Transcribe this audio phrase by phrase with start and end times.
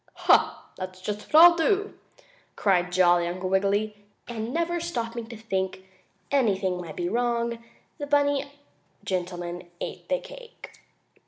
[0.15, 0.67] "Ha!
[0.77, 1.93] That's just what I'll do!"
[2.55, 5.83] cried jolly Uncle Wiggily, and, never stopping to think
[6.31, 7.63] anything might be wrong,
[7.99, 8.51] the bunny
[9.03, 10.71] gentleman ate the cake.